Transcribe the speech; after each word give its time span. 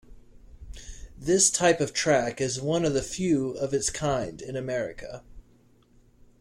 This 1.15 1.51
type 1.51 1.79
of 1.79 1.93
track 1.93 2.41
is 2.41 2.59
one 2.59 2.85
of 2.85 2.95
the 2.95 3.03
few 3.03 3.51
of 3.51 3.71
its 3.71 3.91
kind 3.91 4.41
in 4.41 4.55
America. 4.55 5.21